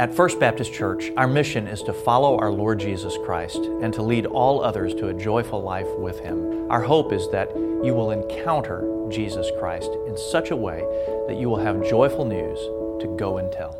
[0.00, 4.00] At First Baptist Church, our mission is to follow our Lord Jesus Christ and to
[4.00, 6.70] lead all others to a joyful life with Him.
[6.70, 10.80] Our hope is that you will encounter Jesus Christ in such a way
[11.28, 12.58] that you will have joyful news
[13.02, 13.76] to go and tell.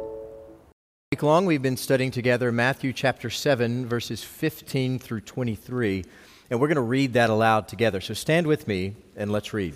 [1.10, 6.04] Week long, we've been studying together Matthew chapter 7, verses 15 through 23,
[6.50, 8.02] and we're going to read that aloud together.
[8.02, 9.72] So stand with me and let's read.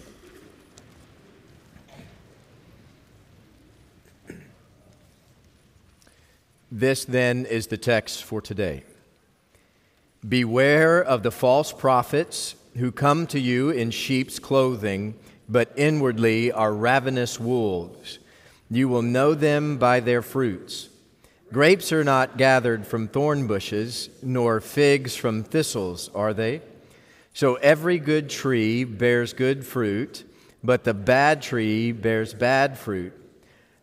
[6.77, 8.83] This then is the text for today.
[10.29, 15.15] Beware of the false prophets who come to you in sheep's clothing,
[15.49, 18.19] but inwardly are ravenous wolves.
[18.69, 20.89] You will know them by their fruits.
[21.53, 26.61] Grapes are not gathered from thorn bushes, nor figs from thistles, are they?
[27.35, 30.25] So every good tree bears good fruit,
[30.65, 33.13] but the bad tree bears bad fruit.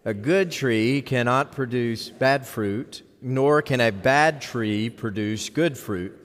[0.04, 6.18] A good tree cannot produce bad fruit, nor can a bad tree produce good fruit.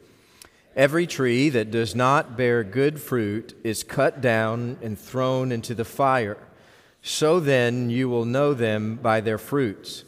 [0.75, 5.85] Every tree that does not bear good fruit is cut down and thrown into the
[5.85, 6.39] fire.
[7.03, 10.05] So then you will know them by their fruits.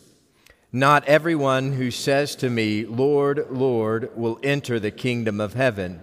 [0.72, 6.02] Not everyone who says to me, Lord, Lord, will enter the kingdom of heaven,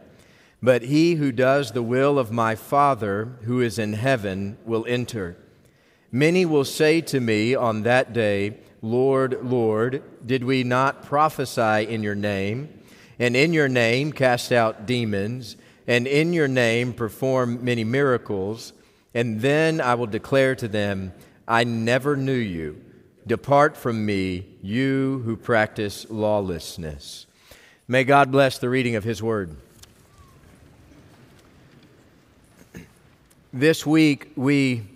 [0.61, 5.37] but he who does the will of my Father who is in heaven will enter.
[6.15, 12.03] Many will say to me on that day, Lord, Lord, did we not prophesy in
[12.03, 12.69] your name,
[13.19, 18.71] and in your name cast out demons, and in your name perform many miracles?
[19.13, 21.11] And then I will declare to them,
[21.49, 22.81] I never knew you.
[23.27, 27.25] Depart from me, you who practice lawlessness.
[27.89, 29.57] May God bless the reading of his word.
[33.51, 34.94] This week we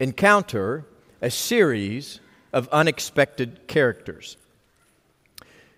[0.00, 0.86] encounter
[1.20, 2.20] a series
[2.52, 4.36] of unexpected characters.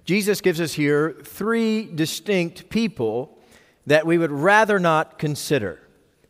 [0.05, 3.39] Jesus gives us here three distinct people
[3.87, 5.81] that we would rather not consider.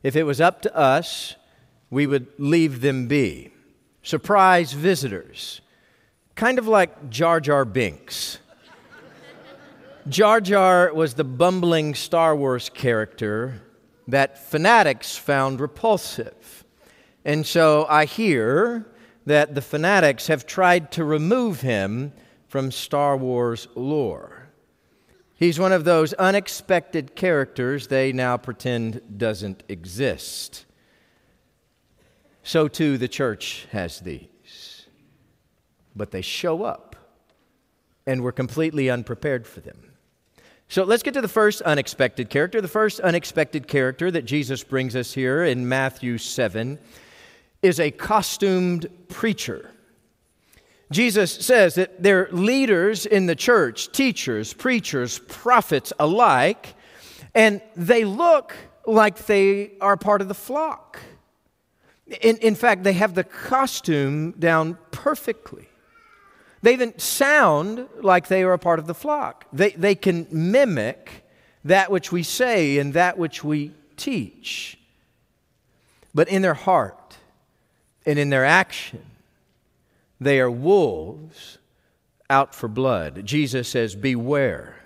[0.03, 1.34] If it was up to us,
[1.91, 3.53] we would leave them be.
[4.03, 5.61] Surprise visitors,
[6.34, 8.38] kind of like Jar Jar Binks.
[10.09, 13.61] Jar Jar was the bumbling Star Wars character
[14.06, 16.36] that fanatics found repulsive.
[17.26, 18.87] And so I hear
[19.26, 22.12] that the fanatics have tried to remove him
[22.47, 24.47] from Star Wars lore.
[25.34, 30.66] He's one of those unexpected characters they now pretend doesn't exist.
[32.44, 34.87] So too the church has these.
[35.97, 36.94] But they show up,
[38.06, 39.94] and we're completely unprepared for them.
[40.69, 42.60] So let's get to the first unexpected character.
[42.60, 46.78] The first unexpected character that Jesus brings us here in Matthew 7
[47.66, 49.71] is a costumed preacher.
[50.91, 56.75] Jesus says that they're leaders in the church, teachers, preachers, prophets alike,
[57.34, 58.55] and they look
[58.87, 61.00] like they are part of the flock.
[62.21, 65.69] In, in fact, they have the costume down perfectly.
[66.62, 69.44] They even sound like they are a part of the flock.
[69.53, 71.25] They, they can mimic
[71.65, 74.78] that which we say and that which we teach.
[76.15, 77.06] But in their heart,
[78.06, 79.03] and in their action,
[80.21, 81.59] they are wolves
[82.31, 83.27] out for blood.
[83.27, 84.77] Jesus says, Beware.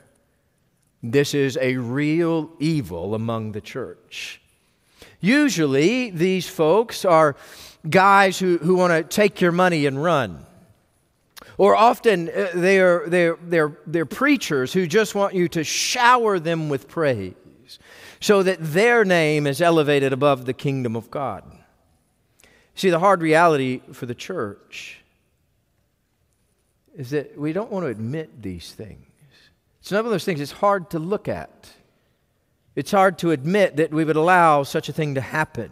[1.02, 4.40] This is a real evil among the church.
[5.20, 7.36] Usually, these folks are
[7.88, 10.44] guys who, who want to take your money and run.
[11.56, 16.38] Or often uh, they are, they're, they're, they're preachers who just want you to shower
[16.38, 17.34] them with praise
[18.20, 21.44] so that their name is elevated above the kingdom of God.
[22.80, 25.02] See, the hard reality for the church
[26.96, 29.04] is that we don't want to admit these things.
[29.82, 31.68] It's one of those things it's hard to look at.
[32.74, 35.70] It's hard to admit that we would allow such a thing to happen.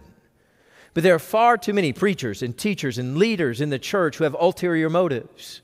[0.93, 4.25] But there are far too many preachers and teachers and leaders in the church who
[4.25, 5.63] have ulterior motives,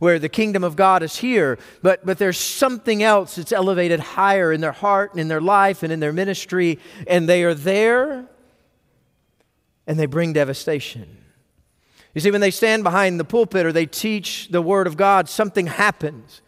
[0.00, 4.52] where the kingdom of God is here, but, but there's something else that's elevated higher
[4.52, 8.28] in their heart and in their life and in their ministry, and they are there
[9.86, 11.18] and they bring devastation.
[12.14, 15.28] You see, when they stand behind the pulpit or they teach the Word of God,
[15.28, 16.42] something happens.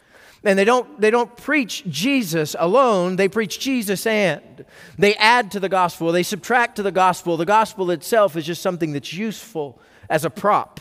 [0.45, 4.65] And they don't, they don't preach Jesus alone, they preach Jesus and.
[4.99, 7.37] They add to the gospel, they subtract to the gospel.
[7.37, 9.81] The gospel itself is just something that's useful
[10.11, 10.81] as a prop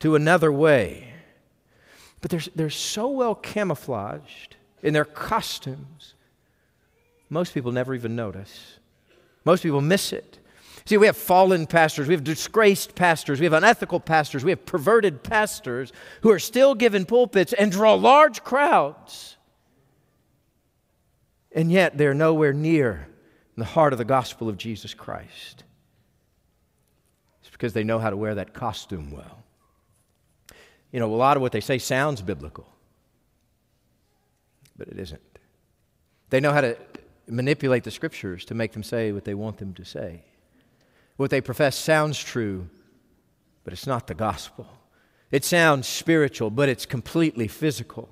[0.00, 1.12] to another way.
[2.22, 6.14] But they're, they're so well camouflaged in their costumes,
[7.30, 8.78] most people never even notice.
[9.44, 10.38] Most people miss it.
[10.84, 14.66] See, we have fallen pastors, we have disgraced pastors, we have unethical pastors, we have
[14.66, 15.92] perverted pastors
[16.22, 19.36] who are still given pulpits and draw large crowds.
[21.52, 23.08] And yet they're nowhere near
[23.56, 25.64] the heart of the gospel of Jesus Christ.
[27.42, 29.44] It's because they know how to wear that costume well.
[30.90, 32.66] You know, a lot of what they say sounds biblical,
[34.76, 35.22] but it isn't.
[36.30, 36.76] They know how to
[37.28, 40.24] manipulate the scriptures to make them say what they want them to say.
[41.16, 42.68] What they profess sounds true,
[43.64, 44.66] but it's not the gospel.
[45.30, 48.08] It sounds spiritual, but it's completely physical.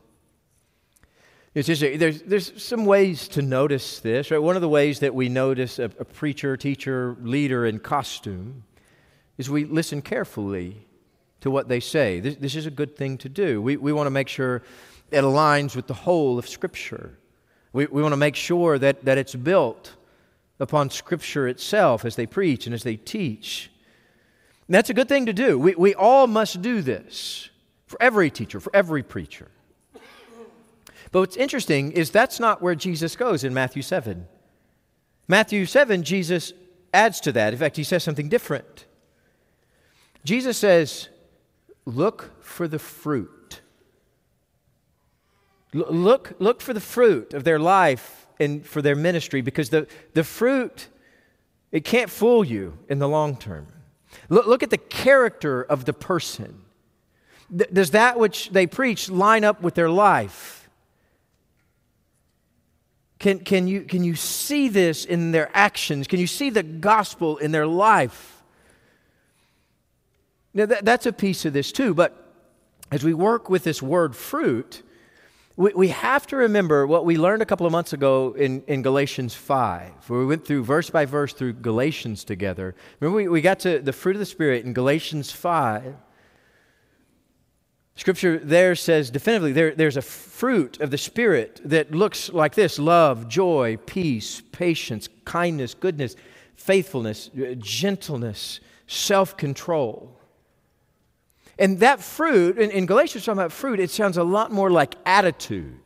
[1.55, 4.31] It's just, there's, there's some ways to notice this.
[4.31, 4.38] Right?
[4.38, 8.64] One of the ways that we notice a, a preacher, teacher, leader in costume
[9.37, 10.87] is we listen carefully
[11.41, 12.20] to what they say.
[12.20, 13.61] This, this is a good thing to do.
[13.61, 14.62] We, we want to make sure
[15.11, 17.19] it aligns with the whole of Scripture.
[17.73, 19.94] We, we want to make sure that, that it's built
[20.61, 23.71] upon Scripture itself as they preach and as they teach.
[24.69, 25.59] And that's a good thing to do.
[25.59, 27.49] We, we all must do this
[27.87, 29.49] for every teacher, for every preacher.
[31.12, 34.27] But what's interesting is that's not where Jesus goes in Matthew 7.
[35.27, 36.53] Matthew 7, Jesus
[36.95, 37.53] adds to that.
[37.53, 38.87] In fact, he says something different.
[40.25, 41.09] Jesus says,
[41.85, 43.62] Look for the fruit.
[45.73, 50.25] Look, look for the fruit of their life and for their ministry because the, the
[50.25, 50.88] fruit,
[51.70, 53.69] it can't fool you in the long term.
[54.28, 56.62] Look, look at the character of the person.
[57.54, 60.69] Does that which they preach line up with their life?
[63.19, 66.06] Can, can, you, can you see this in their actions?
[66.06, 68.42] Can you see the gospel in their life?
[70.54, 72.32] Now, that, that's a piece of this too, but
[72.90, 74.82] as we work with this word fruit,
[75.61, 78.81] we, we have to remember what we learned a couple of months ago in, in
[78.81, 82.75] Galatians 5, where we went through verse by verse through Galatians together.
[82.99, 85.95] Remember, we, we got to the fruit of the Spirit in Galatians 5.
[87.95, 92.79] Scripture there says definitively there, there's a fruit of the Spirit that looks like this
[92.79, 96.17] love, joy, peace, patience, kindness, goodness,
[96.57, 97.29] faithfulness,
[97.59, 100.19] gentleness, self control.
[101.61, 104.95] And that fruit, in, in Galatians, talking about fruit, it sounds a lot more like
[105.05, 105.77] attitude.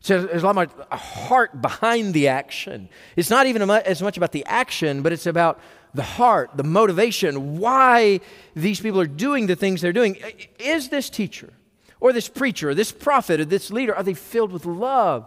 [0.00, 2.90] So there's a lot more a heart behind the action.
[3.16, 5.58] It's not even as much about the action, but it's about
[5.94, 8.20] the heart, the motivation, why
[8.54, 10.18] these people are doing the things they're doing.
[10.58, 11.54] Is this teacher
[12.00, 15.26] or this preacher or this prophet or this leader, are they filled with love?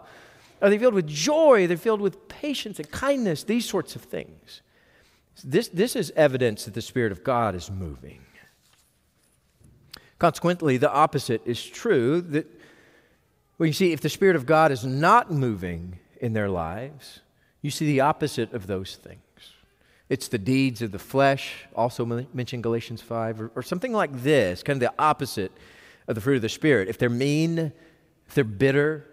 [0.62, 1.62] Are they filled with joy?
[1.62, 3.44] They're they filled with patience and kindness?
[3.44, 4.62] These sorts of things.
[5.44, 8.20] This, this is evidence that the Spirit of God is moving.
[10.20, 12.48] Consequently, the opposite is true that,
[13.58, 17.20] well, you see, if the Spirit of God is not moving in their lives,
[17.62, 19.22] you see the opposite of those things.
[20.10, 24.64] It's the deeds of the flesh, also mentioned Galatians 5, or, or something like this,
[24.64, 25.52] kind of the opposite
[26.08, 26.88] of the fruit of the Spirit.
[26.88, 27.74] If they're mean,
[28.28, 29.06] if they're bitter,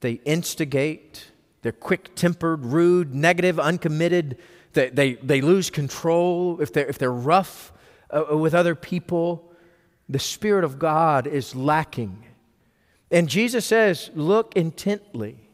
[0.00, 1.30] they instigate,
[1.62, 4.38] they're quick tempered, rude, negative, uncommitted,
[4.72, 7.72] they, they, they lose control, if they're, if they're rough
[8.10, 9.51] uh, with other people,
[10.08, 12.24] the Spirit of God is lacking.
[13.10, 15.48] And Jesus says, Look intently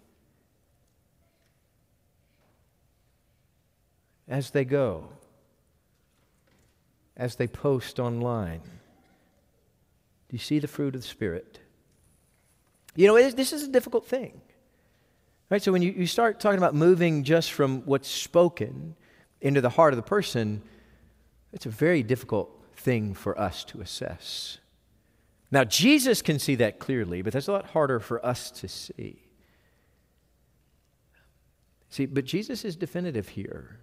[4.29, 5.09] as they go,
[7.17, 8.61] as they post online.
[10.29, 11.61] Do you see the fruit of the Spirit?
[12.95, 14.41] You know, this is a difficult thing.
[15.51, 15.63] Right?
[15.63, 18.97] So when you, you start talking about moving just from what's spoken
[19.41, 20.63] into the heart of the person,
[21.53, 24.59] it's a very difficult thing for us to assess.
[25.51, 29.23] Now, Jesus can see that clearly, but that's a lot harder for us to see.
[31.91, 33.79] See, but Jesus is definitive here.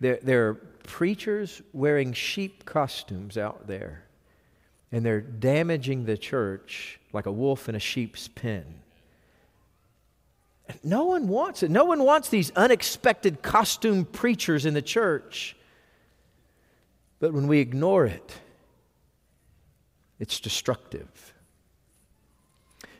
[0.00, 4.04] There, there are preachers wearing sheep costumes out there,
[4.92, 8.64] and they're damaging the church like a wolf in a sheep's pen.
[10.82, 11.70] No one wants it.
[11.70, 15.56] No one wants these unexpected costume preachers in the church.
[17.20, 18.40] But when we ignore it,
[20.18, 21.34] it's destructive.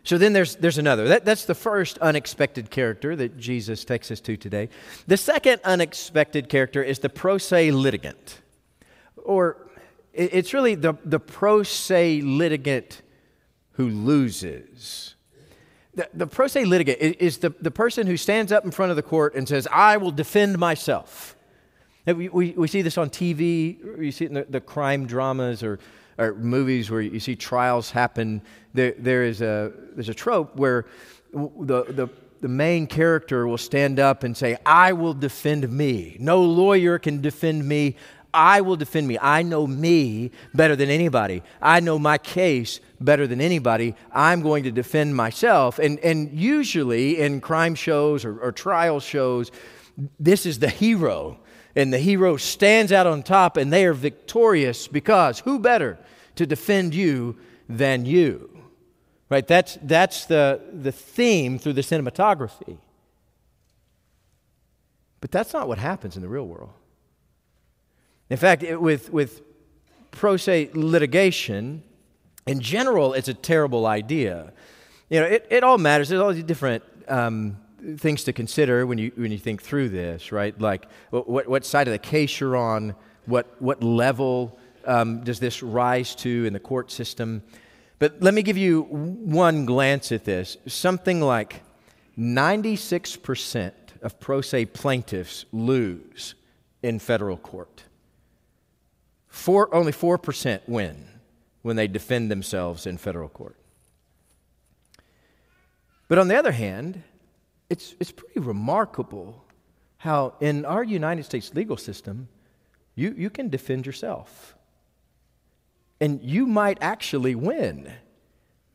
[0.04, 1.08] So then there's, there's another.
[1.08, 4.68] That, that's the first unexpected character that Jesus takes us to today.
[5.06, 8.42] The second unexpected character is the pro se litigant.
[9.16, 9.70] Or
[10.12, 13.00] it's really the, the pro se litigant
[13.72, 15.14] who loses.
[15.94, 18.96] The, the pro se litigant is the, the person who stands up in front of
[18.96, 21.33] the court and says, I will defend myself.
[22.06, 25.62] We, we, we see this on TV, you see it in the, the crime dramas
[25.62, 25.78] or,
[26.18, 28.42] or movies where you see trials happen.
[28.74, 30.84] There, there is a, there's a trope where
[31.32, 32.08] the, the,
[32.42, 36.18] the main character will stand up and say, I will defend me.
[36.20, 37.96] No lawyer can defend me.
[38.34, 39.16] I will defend me.
[39.18, 41.42] I know me better than anybody.
[41.62, 43.94] I know my case better than anybody.
[44.12, 45.78] I'm going to defend myself.
[45.78, 49.50] And, and usually in crime shows or, or trial shows,
[50.18, 51.38] this is the hero.
[51.76, 55.98] And the hero stands out on top and they are victorious because who better
[56.36, 57.36] to defend you
[57.68, 58.50] than you?
[59.28, 59.46] Right?
[59.46, 62.78] That's, that's the, the theme through the cinematography.
[65.20, 66.72] But that's not what happens in the real world.
[68.30, 69.42] In fact, it, with, with
[70.10, 71.82] pro se litigation,
[72.46, 74.52] in general, it's a terrible idea.
[75.08, 76.10] You know, it, it all matters.
[76.10, 77.56] There's all these different um,
[77.96, 80.58] things to consider when you, when you think through this, right?
[80.60, 82.94] Like what, what side of the case you're on,
[83.26, 87.42] what, what level um, does this rise to in the court system.
[87.98, 90.56] But let me give you one glance at this.
[90.66, 91.62] Something like
[92.18, 93.72] 96%
[94.02, 96.34] of pro se plaintiffs lose
[96.82, 97.84] in federal court.
[99.28, 101.08] Four, only 4% win
[101.62, 103.56] when they defend themselves in federal court.
[106.08, 107.02] But on the other hand,
[107.70, 109.44] it's, it's pretty remarkable
[109.98, 112.28] how in our United States legal system,
[112.94, 114.54] you, you can defend yourself.
[116.00, 117.90] And you might actually win.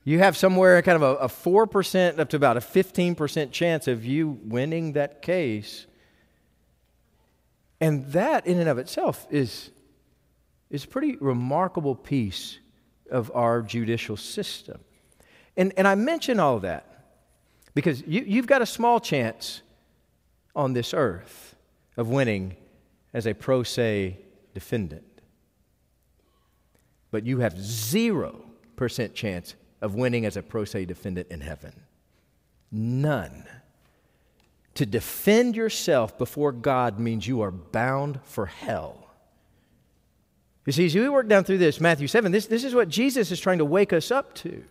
[0.04, 4.06] You have somewhere kind of a, a 4% up to about a 15% chance of
[4.06, 5.86] you winning that case.
[7.80, 9.70] And that, in and of itself, is
[10.70, 12.60] is a pretty remarkable piece
[13.10, 14.80] of our judicial system.
[15.58, 16.89] And, and I mention all that
[17.80, 19.62] because you, you've got a small chance
[20.56, 21.56] on this earth
[21.96, 22.58] of winning
[23.14, 24.18] as a pro se
[24.54, 25.06] defendant.
[27.12, 31.74] But you have 0% chance of winning as a pro se defendant in heaven.
[32.70, 33.46] None.
[34.76, 39.08] To defend yourself before God means you are bound for hell.
[40.66, 43.32] You see, as we work down through this, Matthew 7, this, this is what Jesus
[43.32, 44.64] is trying to wake us up to.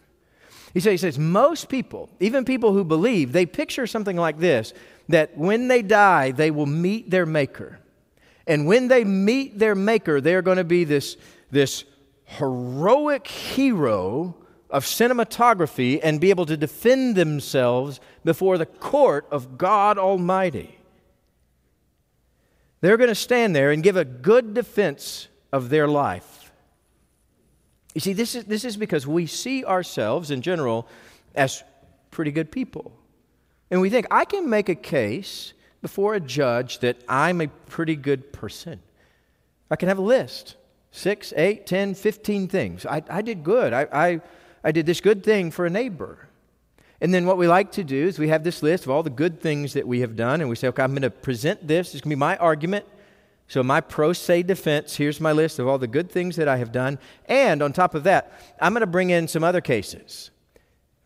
[0.75, 4.73] He says, he says, most people, even people who believe, they picture something like this
[5.09, 7.79] that when they die, they will meet their Maker.
[8.47, 11.17] And when they meet their Maker, they're going to be this,
[11.51, 11.85] this
[12.25, 14.35] heroic hero
[14.71, 20.79] of cinematography and be able to defend themselves before the court of God Almighty.
[22.81, 26.38] They're going to stand there and give a good defense of their life.
[27.99, 30.87] You see, this is, this is because we see ourselves in general
[31.35, 31.65] as
[32.13, 32.93] pretty good people.
[33.73, 35.53] And we think, I can make a case
[35.83, 38.79] before a judge that I'm a pretty good person.
[39.69, 40.55] I can have a list
[40.93, 42.87] six, eight, ten, fifteen things.
[42.87, 43.73] I, I did good.
[43.73, 44.21] I, I,
[44.63, 46.29] I did this good thing for a neighbor.
[47.01, 49.11] And then what we like to do is we have this list of all the
[49.11, 51.95] good things that we have done, and we say, okay, I'm going to present this.
[51.95, 52.85] It's going to be my argument.
[53.49, 56.59] So, my pro se defense here's my list of all the good things that I
[56.59, 56.99] have done.
[57.27, 60.31] And on top of that, I'm going to bring in some other cases.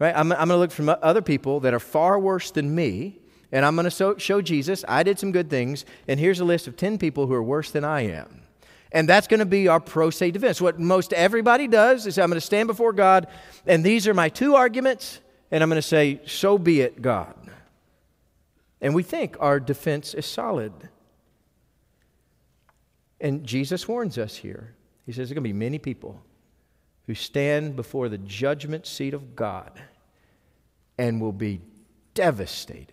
[0.00, 0.14] Right?
[0.14, 3.20] I'm, I'm going to look for other people that are far worse than me,
[3.52, 6.44] and I'm going to show, show Jesus I did some good things, and here's a
[6.44, 8.42] list of 10 people who are worse than I am.
[8.90, 10.60] And that's going to be our pro se defense.
[10.60, 13.28] What most everybody does is I'm going to stand before God,
[13.66, 15.20] and these are my two arguments,
[15.52, 17.36] and I'm going to say, So be it, God.
[18.80, 20.72] And we think our defense is solid.
[23.22, 24.74] And Jesus warns us here.
[25.06, 26.20] He says there's going to be many people
[27.06, 29.80] who stand before the judgment seat of God
[30.98, 31.60] and will be
[32.14, 32.92] devastated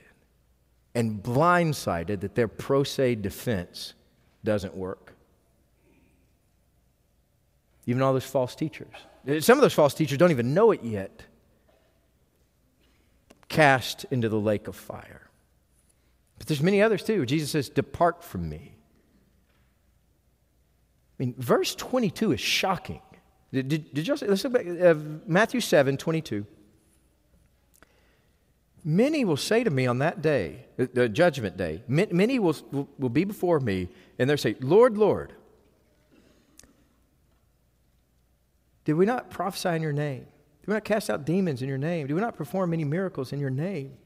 [0.94, 3.96] and blindsided that their pro se defense
[4.44, 5.14] doesn't work.
[7.88, 8.94] Even all those false teachers.
[9.40, 11.24] Some of those false teachers don't even know it yet.
[13.48, 15.28] Cast into the lake of fire.
[16.38, 17.26] But there's many others too.
[17.26, 18.76] Jesus says, Depart from me.
[21.20, 23.02] I mean, verse 22 is shocking.
[23.52, 24.26] Did, did, did you see?
[24.26, 24.66] Let's look back.
[24.66, 24.96] Uh,
[25.28, 26.46] Matthew 7 22.
[28.86, 33.10] Many will say to me on that day, the judgment day, many will, will, will
[33.10, 35.34] be before me, and they'll say, Lord, Lord,
[38.86, 40.26] did we not prophesy in your name?
[40.62, 42.08] Did we not cast out demons in your name?
[42.08, 43.98] Did we not perform many miracles in your name?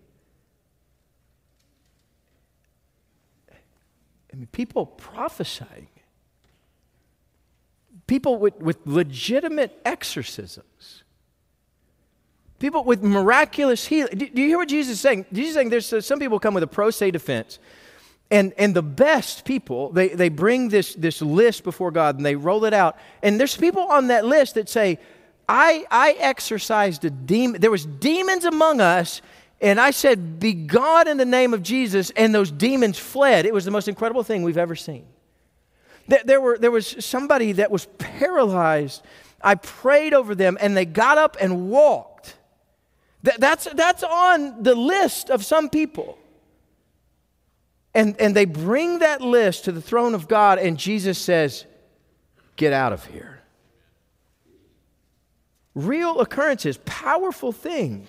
[3.51, 5.87] I mean, people prophesying
[8.07, 11.03] people with, with legitimate exorcisms,
[12.59, 14.17] people with miraculous healing.
[14.17, 15.25] Do, do, you hear what Jesus is saying?
[15.31, 17.59] Jesus is saying there's uh, some people come with a pro se defense.
[18.31, 22.35] And, and the best people, they, they bring this, this list before God and they
[22.35, 22.97] roll it out.
[23.21, 24.97] And there's people on that list that say,
[25.47, 27.61] I, I exorcised a demon.
[27.61, 29.21] There was demons among us,
[29.63, 33.45] And I said, Be gone in the name of Jesus, and those demons fled.
[33.45, 35.05] It was the most incredible thing we've ever seen.
[36.07, 39.01] There, were, there was somebody that was paralyzed.
[39.41, 42.35] I prayed over them, and they got up and walked.
[43.21, 46.17] that's, that's on the list of some people.
[47.93, 51.65] And, and they bring that list to the throne of God, and Jesus says,
[52.55, 53.39] Get out of here.
[55.73, 58.07] Real occurrences, powerful things.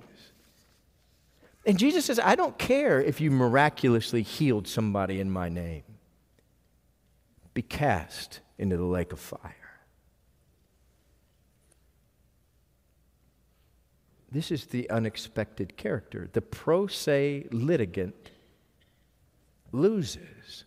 [1.67, 5.83] And Jesus says, I don't care if you miraculously healed somebody in my name.
[7.55, 9.55] Be cast into the lake of fire.
[14.31, 16.29] This is the unexpected character.
[16.33, 18.31] The pro se litigant
[19.71, 20.65] loses.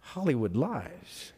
[0.00, 1.32] Hollywood lies.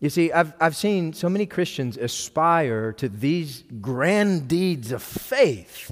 [0.00, 5.90] You see, I've, I've seen so many Christians aspire to these grand deeds of faith,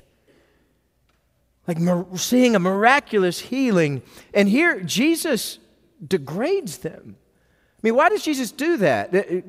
[1.67, 1.79] like
[2.17, 4.03] seeing a miraculous healing.
[4.33, 5.59] And here, Jesus
[6.07, 7.17] degrades them.
[7.17, 9.15] I mean, why does Jesus do that?
[9.15, 9.41] Uh, uh,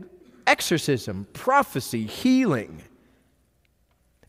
[0.46, 2.82] exorcism, prophecy, healing.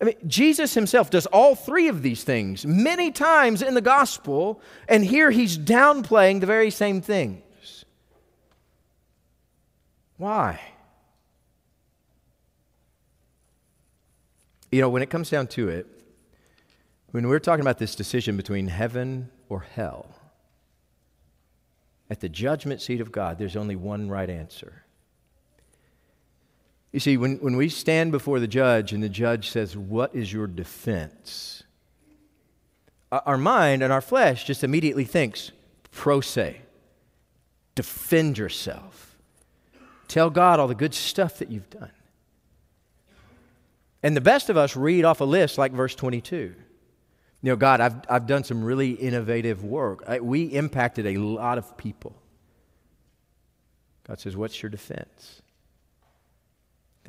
[0.01, 4.61] I mean, Jesus himself does all three of these things many times in the gospel,
[4.89, 7.85] and here he's downplaying the very same things.
[10.17, 10.61] Why?
[14.71, 15.87] You know, when it comes down to it,
[17.11, 20.15] when we're talking about this decision between heaven or hell,
[22.11, 24.85] at the judgment seat of God, there's only one right answer.
[26.93, 30.33] You see, when, when we stand before the judge and the judge says, What is
[30.33, 31.63] your defense?
[33.11, 35.53] Our mind and our flesh just immediately thinks,
[35.91, 36.61] Pro se,
[37.75, 39.17] defend yourself,
[40.09, 41.93] tell God all the good stuff that you've done.
[44.03, 46.55] And the best of us read off a list like verse 22.
[47.43, 50.03] You know, God, I've, I've done some really innovative work.
[50.09, 52.21] I, we impacted a lot of people.
[54.07, 55.43] God says, What's your defense?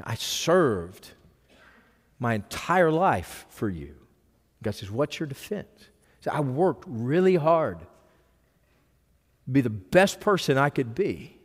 [0.03, 1.11] I served
[2.19, 3.95] my entire life for you.
[4.61, 5.89] God says, What's your defense?
[6.21, 7.87] So I worked really hard to
[9.51, 11.37] be the best person I could be.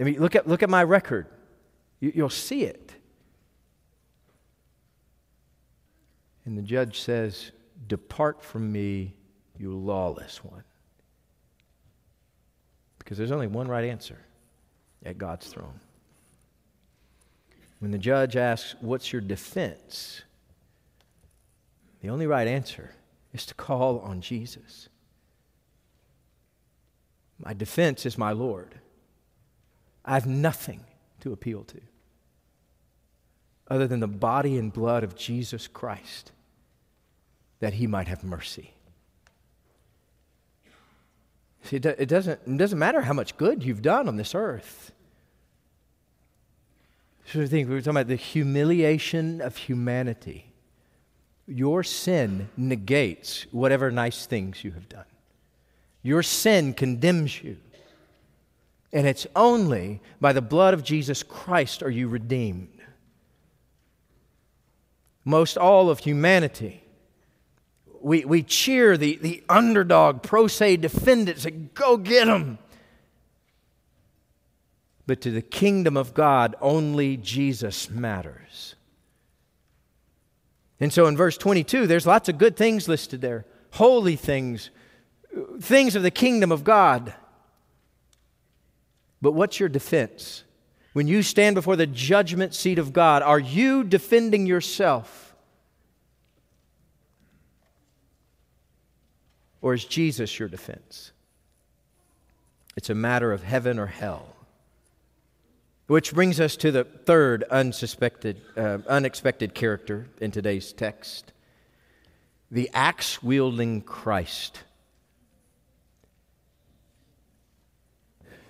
[0.00, 1.26] I mean, look at, look at my record.
[2.00, 2.94] You, you'll see it.
[6.44, 7.52] And the judge says,
[7.88, 9.14] Depart from me,
[9.58, 10.64] you lawless one.
[12.98, 14.18] Because there's only one right answer
[15.04, 15.80] at God's throne.
[17.78, 20.22] When the judge asks, What's your defense?
[22.00, 22.94] the only right answer
[23.32, 24.88] is to call on Jesus.
[27.40, 28.76] My defense is my Lord.
[30.04, 30.84] I have nothing
[31.20, 31.80] to appeal to
[33.70, 36.32] other than the body and blood of Jesus Christ
[37.60, 38.72] that he might have mercy.
[41.64, 44.92] See, it doesn't, it doesn't matter how much good you've done on this earth.
[47.26, 50.46] So think we were talking about the humiliation of humanity.
[51.46, 55.04] Your sin negates whatever nice things you have done.
[56.02, 57.58] Your sin condemns you.
[58.92, 62.80] And it's only by the blood of Jesus Christ are you redeemed.
[65.24, 66.82] Most all of humanity,
[68.00, 72.58] we, we cheer the, the underdog, pro se defendants, and go get them
[75.08, 78.74] but to the kingdom of God, only Jesus matters.
[80.78, 84.70] And so in verse 22, there's lots of good things listed there holy things,
[85.60, 87.14] things of the kingdom of God.
[89.20, 90.44] But what's your defense?
[90.92, 95.27] When you stand before the judgment seat of God, are you defending yourself?
[99.60, 101.12] Or is Jesus your defense?
[102.76, 104.36] It's a matter of heaven or hell.
[105.88, 111.32] Which brings us to the third unsuspected, uh, unexpected character in today's text
[112.50, 114.62] the axe wielding Christ.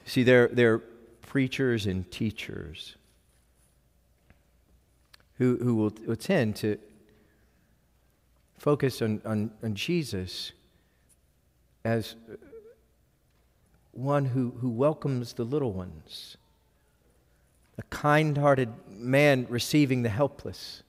[0.05, 2.95] See, they're, they're preachers and teachers
[5.35, 6.79] who, who will, will tend to
[8.57, 10.53] focus on, on, on Jesus
[11.85, 12.37] as uh,
[13.93, 16.37] one who, who welcomes the little ones
[17.79, 20.83] a kind hearted man receiving the helpless.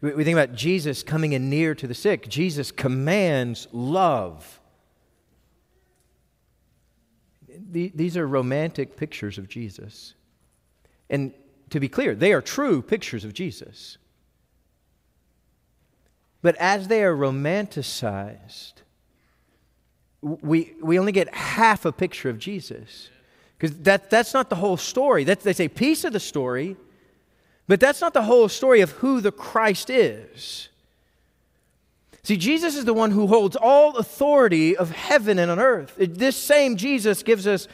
[0.00, 2.28] We think about Jesus coming in near to the sick.
[2.28, 4.60] Jesus commands love.
[7.70, 10.14] These are romantic pictures of Jesus.
[11.10, 11.32] And
[11.70, 13.98] to be clear, they are true pictures of Jesus.
[16.42, 18.74] But as they are romanticized,
[20.20, 23.10] we, we only get half a picture of Jesus.
[23.56, 25.24] Because that, that's not the whole story.
[25.24, 26.76] That's, that's a piece of the story,
[27.66, 30.68] but that's not the whole story of who the Christ is.
[32.22, 35.94] See, Jesus is the one who holds all authority of heaven and on earth.
[35.96, 37.68] This same Jesus gives us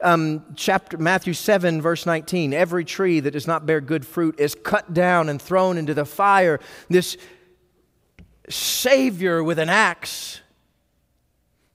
[0.00, 2.52] um, chapter Matthew 7, verse 19.
[2.52, 6.04] Every tree that does not bear good fruit is cut down and thrown into the
[6.04, 6.60] fire.
[6.88, 7.16] This
[8.48, 10.40] Savior with an axe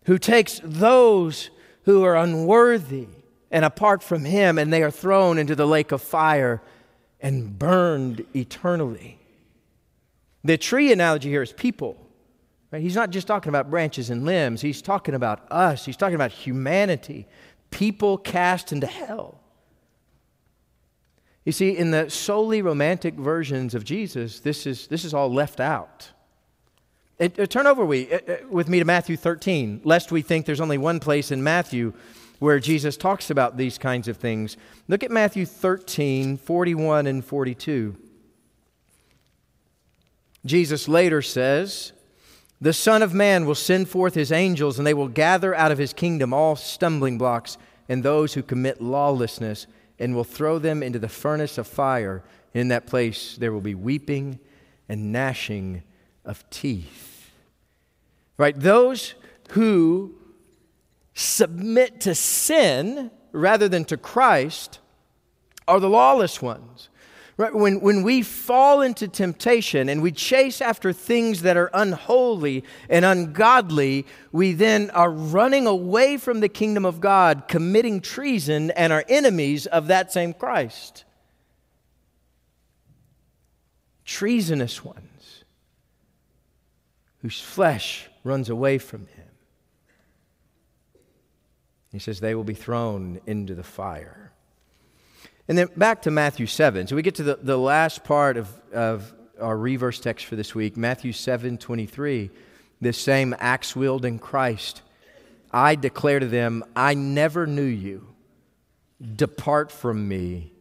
[0.06, 1.50] who takes those
[1.84, 3.08] who are unworthy
[3.52, 6.62] and apart from him, and they are thrown into the lake of fire
[7.20, 9.20] and burned eternally.
[10.44, 11.98] The tree analogy here is people.
[12.72, 12.82] Right?
[12.82, 16.32] He's not just talking about branches and limbs, he's talking about us, he's talking about
[16.32, 17.28] humanity,
[17.70, 19.38] people cast into hell.
[21.44, 25.60] You see, in the solely romantic versions of Jesus, this is, this is all left
[25.60, 26.12] out.
[27.22, 30.60] It, turn over we, uh, uh, with me to Matthew 13, lest we think there's
[30.60, 31.94] only one place in Matthew
[32.40, 34.58] where Jesus talks about these kinds of things.
[34.88, 37.96] Look at Matthew 13, 41 and 42.
[40.48, 41.92] Jesus later says,
[42.60, 45.78] The Son of Man will send forth his angels, and they will gather out of
[45.78, 47.56] his kingdom all stumbling blocks
[47.88, 49.68] and those who commit lawlessness,
[50.00, 52.24] and will throw them into the furnace of fire.
[52.56, 54.40] In that place there will be weeping
[54.90, 55.84] and gnashing
[56.26, 57.10] of teeth.
[58.38, 58.60] Right?
[58.60, 59.16] Those
[59.52, 60.16] who
[61.14, 64.80] submit to sin rather than to Christ
[65.68, 66.90] are the lawless ones.
[67.38, 67.54] Right?
[67.56, 73.04] When, when we fall into temptation and we chase after things that are unholy and
[73.04, 79.06] ungodly, we then are running away from the kingdom of God, committing treason, and are
[79.08, 81.04] enemies of that same Christ.
[84.06, 85.44] Treasonous ones
[87.22, 89.28] whose flesh runs away from Him.
[91.92, 94.32] He says, they will be thrown into the fire.
[95.48, 96.88] And then back to Matthew 7.
[96.88, 100.56] So we get to the, the last part of, of our Re:Verse text for this
[100.56, 102.30] week, Matthew 7 23.
[102.80, 104.82] This same axe wielding Christ.
[105.52, 108.08] I declare to them, I never knew you.
[109.16, 110.54] Depart from me,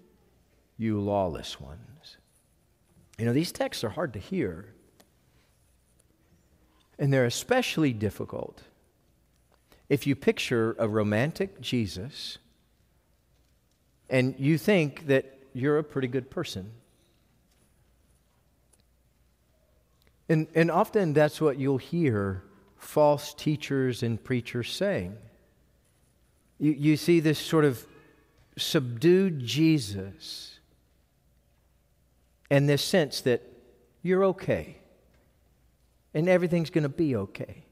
[0.76, 2.16] you lawless ones.
[3.18, 4.74] You know, these texts are hard to hear.
[7.00, 8.62] And they're especially difficult
[9.88, 12.38] if you picture a romantic Jesus
[14.10, 16.70] and you think that you're a pretty good person.
[20.28, 22.44] And, and often that's what you'll hear
[22.76, 25.16] false teachers and preachers saying.
[26.58, 27.86] You, you see this sort of
[28.58, 30.60] subdued Jesus
[32.50, 33.42] and this sense that
[34.02, 34.79] you're okay
[36.14, 37.64] and everything's going to be okay.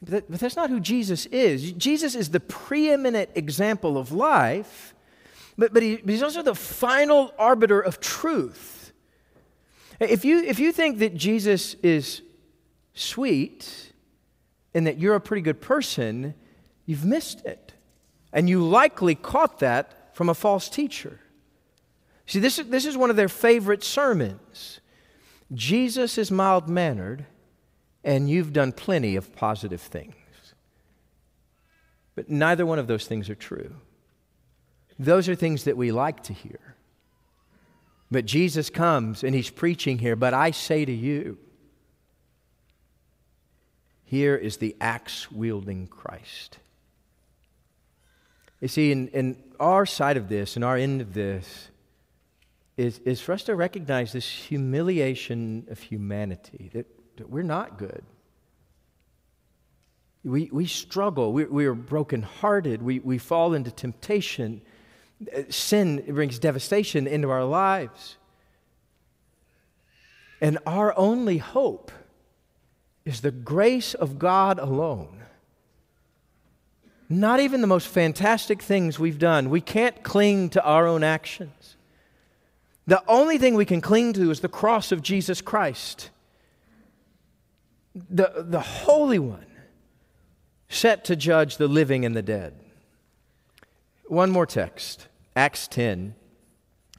[0.00, 1.72] But, that, but that's not who Jesus is.
[1.72, 4.94] Jesus is the preeminent example of life,
[5.56, 8.92] but, but, he, but he's also the final arbiter of truth.
[10.00, 12.22] If you, if you think that Jesus is
[12.94, 13.92] sweet
[14.72, 16.34] and that you're a pretty good person,
[16.86, 17.72] you've missed it.
[18.32, 21.18] And you likely caught that from a false teacher.
[22.26, 24.77] See, this is, this is one of their favorite sermons.
[25.52, 27.26] Jesus is mild mannered
[28.04, 30.14] and you've done plenty of positive things.
[32.14, 33.74] But neither one of those things are true.
[34.98, 36.74] Those are things that we like to hear.
[38.10, 41.38] But Jesus comes and he's preaching here, but I say to you,
[44.04, 46.58] here is the axe wielding Christ.
[48.60, 51.68] You see, in, in our side of this, in our end of this,
[52.78, 56.86] is, is for us to recognize this humiliation of humanity that
[57.28, 58.04] we're not good.
[60.22, 61.32] We, we struggle.
[61.32, 62.80] We, we are brokenhearted.
[62.80, 64.62] We, we fall into temptation.
[65.48, 68.16] Sin brings devastation into our lives.
[70.40, 71.90] And our only hope
[73.04, 75.24] is the grace of God alone.
[77.08, 79.50] Not even the most fantastic things we've done.
[79.50, 81.77] We can't cling to our own actions.
[82.88, 86.10] The only thing we can cling to is the cross of Jesus Christ
[88.10, 89.46] the, the Holy One,
[90.68, 92.54] set to judge the living and the dead.
[94.06, 96.14] One more text, Acts 10,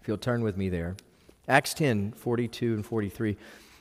[0.01, 0.95] if you'll turn with me there.
[1.47, 3.37] Acts 10, 42 and 43.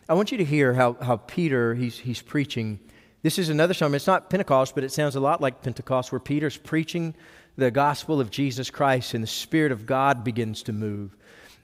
[0.08, 2.78] I want you to hear how, how Peter, he's, he's preaching.
[3.22, 3.96] This is another sermon.
[3.96, 7.14] It's not Pentecost, but it sounds a lot like Pentecost, where Peter's preaching
[7.56, 11.16] the gospel of Jesus Christ and the Spirit of God begins to move.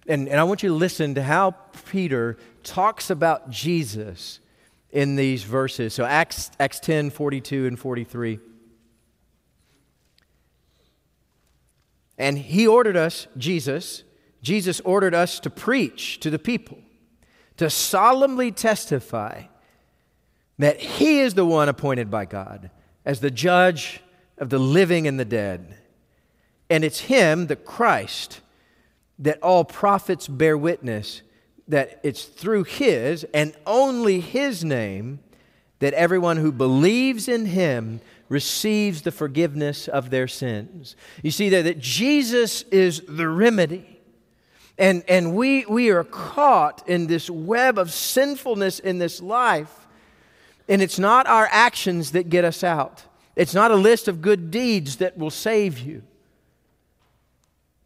[0.06, 1.52] And, and I want you to listen to how
[1.90, 4.40] Peter talks about Jesus
[4.90, 5.94] in these verses.
[5.94, 8.38] So Acts, Acts 10 42 and 43.
[12.16, 14.04] And he ordered us, Jesus,
[14.40, 16.78] Jesus ordered us to preach to the people,
[17.56, 19.44] to solemnly testify
[20.58, 22.70] that he is the one appointed by God
[23.04, 24.00] as the judge
[24.38, 25.76] of the living and the dead.
[26.70, 28.40] And it's him, the Christ,
[29.24, 31.22] that all prophets bear witness
[31.66, 35.18] that it's through his and only his name
[35.78, 40.94] that everyone who believes in him receives the forgiveness of their sins.
[41.22, 43.98] You see that, that Jesus is the remedy.
[44.76, 49.86] And, and we, we are caught in this web of sinfulness in this life.
[50.68, 53.04] And it's not our actions that get us out.
[53.36, 56.02] It's not a list of good deeds that will save you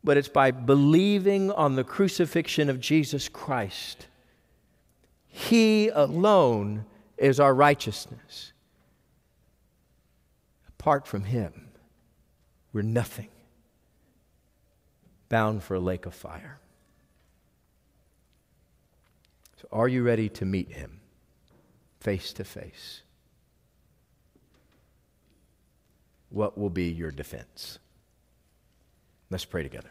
[0.09, 4.07] but it's by believing on the crucifixion of Jesus Christ.
[5.27, 6.87] He alone
[7.19, 8.55] is our righteousness.
[10.67, 11.69] Apart from Him,
[12.73, 13.29] we're nothing,
[15.29, 16.59] bound for a lake of fire.
[19.61, 21.01] So, are you ready to meet Him
[22.01, 23.03] face to face?
[26.31, 27.79] What will be your defense?
[29.29, 29.91] Let's pray together.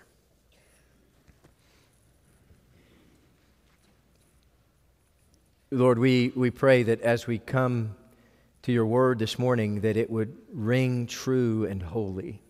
[5.69, 7.95] Lord, we, we pray that as we come
[8.61, 12.41] to your word this morning, that it would ring true and holy.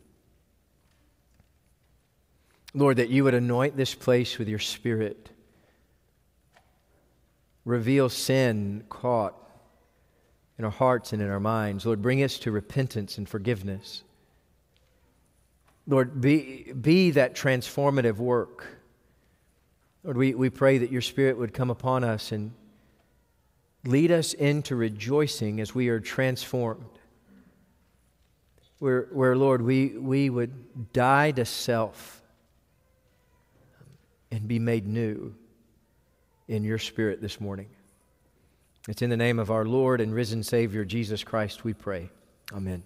[2.76, 5.32] Lord, that you would anoint this place with your spirit,
[7.66, 9.34] reveal sin caught
[10.60, 11.88] in our hearts and in our minds.
[11.88, 14.04] Lord, bring us to repentance and forgiveness.
[15.88, 18.68] Lord, be, be that transformative work.
[20.04, 22.52] Lord, we, we pray that your Spirit would come upon us and
[23.88, 26.86] lead us into rejoicing as we are transformed.
[28.80, 32.22] Where, where Lord, we, we would die to self
[34.30, 35.34] and be made new
[36.48, 37.68] in your Spirit this morning.
[38.88, 42.10] It's in the name of our Lord and risen Savior, Jesus Christ, we pray.
[42.54, 42.84] Amen.